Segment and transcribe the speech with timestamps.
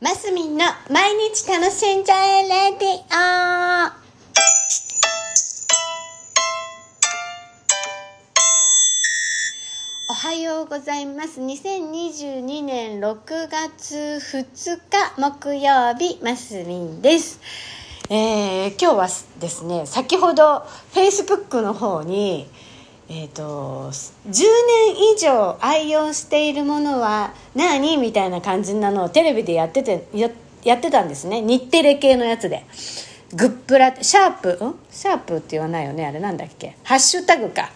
[0.00, 3.92] マスミンの毎日楽しんじゃえレディオ
[10.10, 11.40] おはようございます。
[11.40, 17.40] 2022年6月2日木曜日、マスミンです。
[18.10, 19.08] えー今日は
[19.38, 22.48] ですね、先ほど Facebook の方に、
[23.08, 27.98] えー、と10年以上愛用しているものは何？
[27.98, 30.08] みたいな感じなのをテレビでやってて
[30.64, 31.42] やってたんですね。
[31.42, 32.64] 日テレ系のやつで。
[33.34, 34.74] グップラシャープん？
[34.90, 36.06] シャープって言わないよね？
[36.06, 36.76] あれなんだっけ？
[36.84, 37.62] ハッシュタグか。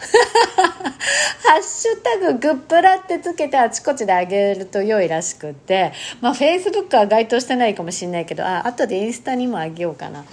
[1.48, 5.92] ハッシュタググップラってつけてあちこちであげると良いらしくって。
[6.20, 10.24] まあフェイスブックは該当してないかもしれないけどあ後でインスタにもあげようかな。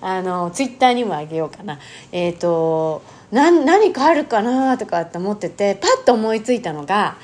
[0.00, 1.78] あのツイッターにもあげようかな。
[2.10, 7.16] えっ、と何かあるかなとかって思っててパッと思いついたのが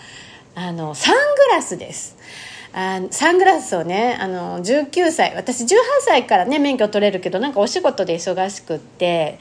[0.55, 1.21] あのサング
[1.55, 2.17] ラスです。
[2.73, 5.69] あサングラスをねあの19歳私18
[6.01, 9.39] 歳からね免許取れるけどなんかお仕事で忙しくって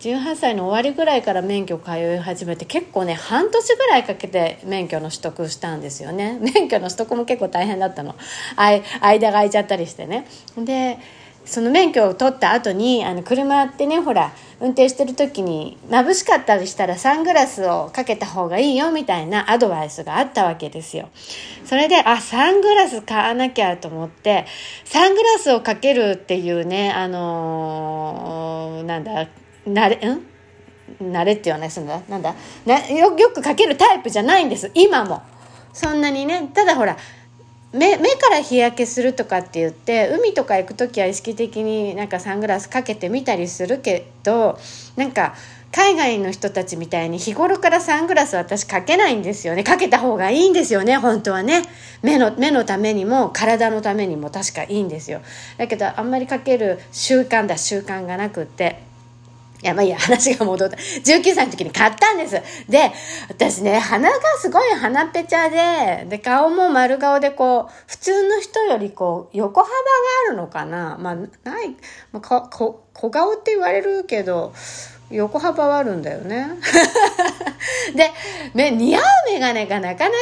[0.00, 6.38] 18歳の終わりぐらいから免許通い始めて結構ね半年ぐらいかけて免許の取得したんですよね。
[6.54, 8.14] 免許の取得も結構大変だったの。
[8.56, 10.26] あい間が空いちゃったりしてね。
[10.56, 10.98] で
[11.44, 21.08] その免許を取った後にあの車ってねほら運転してる時に眩しかったりしたらサングラスをかけた方がいいよみたいなアドバイスがあったわけですよ。
[21.64, 24.44] それであサングラス買わなきゃと思って
[24.84, 29.28] サングラスをかけるっていうねあのーなんだ
[29.66, 30.20] 慣れん？
[31.00, 31.70] 慣れって言わない？
[31.70, 32.34] すんだなんだ
[32.66, 34.70] なよよくかけるタイプじゃないんです。
[34.74, 35.22] 今も。
[35.72, 36.50] そんなにね。
[36.52, 36.96] ただほら
[37.72, 44.58] 目目から日焼けするとかって言って海とか行く時は意識的になんかサングラスかけてみたりするけど
[44.96, 45.34] なんか
[45.72, 49.62] 海外の人たちみたいに日頃からサングラス私かけないんですよね。
[49.62, 51.62] かけた方がいいんですよね本当はね。
[52.02, 55.20] 目の目のためにも体のためにも確かいいんですよ。
[55.58, 58.89] だけどあんまりかける習慣だ習慣がなくって。
[59.62, 60.76] いや、まあいいや、話が戻った。
[60.76, 62.34] 19歳の時に買ったんです。
[62.68, 62.92] で、
[63.28, 69.74] 私ね、鼻がすごい鼻ぺちゃで、で、顔も丸顔でこう、普通の人よりこう、横幅が
[70.28, 71.76] あるのかなまあ、ない、
[72.12, 74.54] まあ、小顔って言われるけど、
[75.10, 76.48] 横幅はあるんだよね。
[77.94, 78.10] で、
[78.54, 80.14] め似合うメガネがなかなか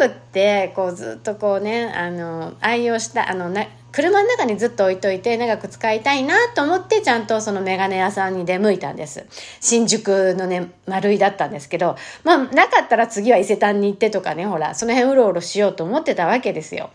[0.00, 9.26] なくって、こうずっとこうね、あの、愛用した、あの、な、車の中にずっと置いといて長く使いたいなと思ってちゃんとそのメガネ屋さんに出向いたんです。
[9.60, 16.90] 新宿のね、丸いだったんですけど、まあなかったら次は伊勢丹に行ってとかね、ほら、その辺うろうろしようと思ってたわけですよ。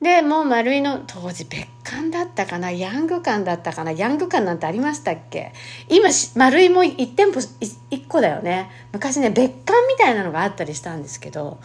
[0.00, 5.52] で、もう丸いの、当時別館だったかなヤング館だったかなヤング館なんてありましたっけ？
[5.88, 8.70] 今、丸いも1店舗1個だよね。
[8.92, 11.58] 昔ね、別館みたいなのがあったりしたんですけど、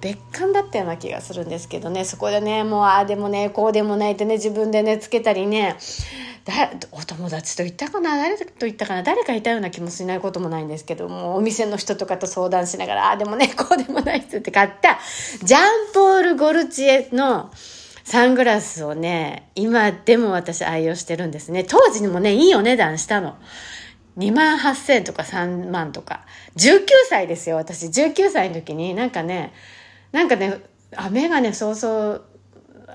[0.00, 5.76] 別館だったような気がするんですけどね、そこでね、もうああでもね、こうでもないってね、自分でね、つけたりね、
[6.44, 8.16] だお友達と行ったかな？
[8.18, 9.02] 誰と行ったかな？
[9.02, 14.98] 誰かいたような気もしないこともないんですけどもお店の人とかと相談しながらああでもね こうでもないっつって買った
[15.42, 17.50] ジャンポール・ゴルチエの
[18.04, 21.64] サングラスをね今でも私愛用してるんですね。
[21.64, 23.36] 当時にもねいいお値段したの。
[24.18, 26.26] 2万8000とか3万とか。
[26.56, 27.86] 19歳ですよ私。
[27.86, 29.52] 19歳の時になんかね
[30.12, 30.60] なんかね
[30.94, 32.24] あ眼鏡そうそう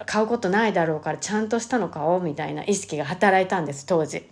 [0.10, 4.24] 買うことないだろうからちゃんとしたの買おうみたいな意識が働いたんです当時。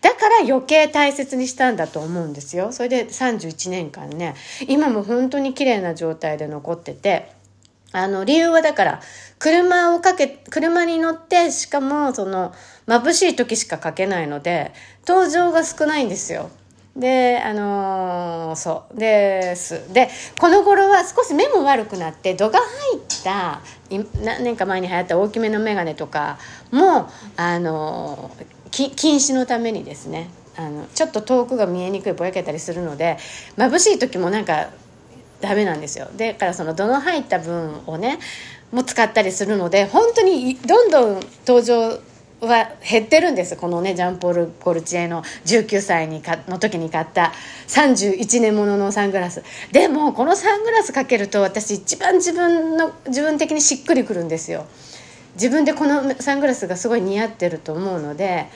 [0.00, 2.72] だから余計大切にしたんだと思うんですよ。
[2.72, 4.34] それで31年間ね
[4.68, 7.30] 今も本当に綺麗な状態で残ってて
[7.92, 9.02] あの理由はだから
[9.38, 12.54] 車をかけ車に乗ってしかもその
[12.86, 14.72] 眩しい時しかかけないので
[15.06, 16.48] 登場が少ないんですよ。
[16.98, 18.98] であのーそう。
[18.98, 19.92] です。
[19.92, 23.60] でこの頃は少し目も悪くなって度が入った
[24.22, 26.38] 何年か前に流行った大きめの眼鏡とか
[26.72, 33.16] もあのー禁止のためにですねあのちょっと遠くが見えにくいぼやけたりするので
[33.56, 34.68] 眩しい時もなんか
[35.40, 36.08] ダメなんですよ。
[36.16, 38.18] だからその度の入った分をね
[38.72, 41.98] も使ったりするので本当にどんどん登場
[42.40, 47.32] は減ってるんですこのねジャンポール・コルチエの19歳にかの時に買った
[47.66, 49.42] 31年もののサングラス。
[49.72, 54.66] でもこのサングラスかけると私一番自分の自分的にしっくりくるんですよ。
[55.34, 58.46] 自分でこのサングラスがすごい似合ってると思うので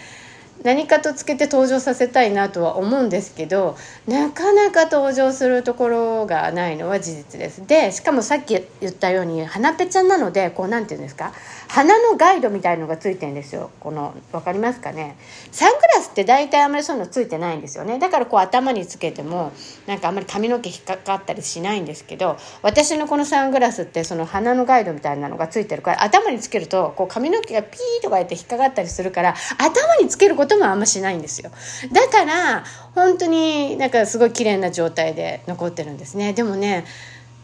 [0.63, 3.77] 何かとつけて登場させたいなとは思うんですけど
[4.07, 7.67] なかなか登場するところがないのは事実です。
[7.67, 11.33] でしかもさっき言ったように花ぺちゃんなのでこうなんていうんですか
[11.69, 13.71] 花のガイドみたいのがついてるんですよ。
[13.81, 15.17] この分かりますかね。
[15.51, 17.99] サングラスって大体あんまりそういうのついてないんですよね。
[17.99, 19.53] だからこう頭につけても
[19.87, 31.51] なんかあんまり髪の毛引っかかったりしないんですけど私のこのサングラスってその花のガイドみたいなのがついてるから頭につけるとこう髪の毛がピーとか言って引っかかったりするから頭につけることこともあんましないんですよ。
[31.93, 32.65] だから
[32.95, 36.33] 本当になんかすごい綺麗な状態で残ってるんですね。
[36.33, 36.85] でもね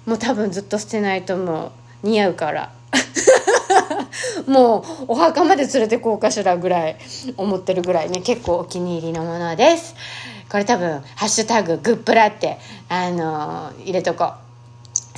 [0.07, 1.73] もう多分ずっと捨てないとも
[2.03, 2.73] う似合うから。
[4.47, 6.97] もうお墓まで連れてこうかしらぐらい
[7.37, 9.95] 思ってるぐらいね結構お気に入りのものです。
[10.51, 12.59] これ多分「ハッシュタググップラ」って
[12.89, 14.33] あのー、入れとこう。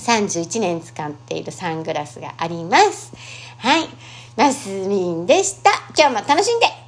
[0.01, 3.13] 31年使っているサングラスがあります。
[3.59, 3.89] はい。
[4.37, 5.71] マスミンでした。
[5.97, 6.80] 今日も楽しんで。